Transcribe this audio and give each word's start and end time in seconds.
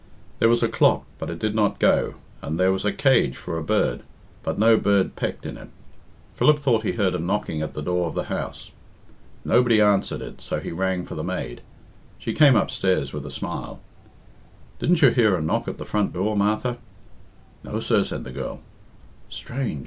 There 0.39 0.49
was 0.49 0.63
a 0.63 0.67
clock, 0.67 1.05
but 1.19 1.29
it 1.29 1.37
did 1.37 1.53
not 1.53 1.77
go; 1.77 2.15
and 2.41 2.59
there 2.59 2.71
was 2.71 2.85
a 2.85 2.91
cage 2.91 3.37
for 3.37 3.55
a 3.59 3.63
bird, 3.63 4.01
but 4.41 4.57
no 4.57 4.75
bird 4.75 5.15
pecked 5.15 5.45
in 5.45 5.57
it, 5.57 5.69
Philip 6.33 6.57
thought 6.57 6.81
he 6.81 6.93
heard 6.93 7.13
a 7.13 7.19
knocking 7.19 7.61
at 7.61 7.75
the 7.75 7.83
door 7.83 8.07
of 8.07 8.15
the 8.15 8.23
house. 8.23 8.71
Nobody 9.45 9.79
answered 9.79 10.23
it, 10.23 10.41
so 10.41 10.59
he 10.59 10.71
rang 10.71 11.05
for 11.05 11.13
the 11.13 11.23
maid. 11.23 11.61
She 12.17 12.33
came 12.33 12.55
upstairs 12.55 13.13
with 13.13 13.27
a 13.27 13.29
smile. 13.29 13.79
"Didn't 14.79 15.03
you 15.03 15.09
hear 15.11 15.35
a 15.35 15.39
knock 15.41 15.67
at 15.67 15.77
the 15.77 15.85
front 15.85 16.13
door, 16.13 16.35
Martha?" 16.35 16.79
"No, 17.63 17.79
sir," 17.79 18.03
said 18.03 18.23
the 18.23 18.31
girl. 18.31 18.59
"Strange! 19.29 19.79